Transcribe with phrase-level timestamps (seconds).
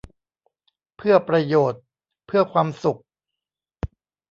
[0.97, 1.81] เพื่อประโยชน์
[2.27, 3.01] เพื่อความสุข